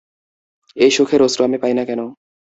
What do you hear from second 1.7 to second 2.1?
না কেন।